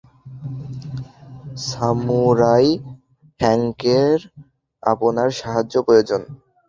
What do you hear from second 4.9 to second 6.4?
আপনার সাহায্য প্রয়োজন।